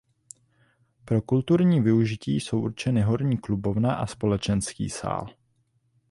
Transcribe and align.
Pro 1.05 1.21
kulturní 1.21 1.81
vyžití 1.81 2.39
jsou 2.39 2.61
určeny 2.61 3.01
Horní 3.01 3.37
klubovna 3.37 3.93
a 3.95 4.05
společenský 4.05 4.89
sál. 4.89 5.27